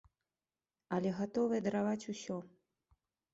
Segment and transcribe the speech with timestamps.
[0.97, 2.37] Але гатовыя дараваць усё.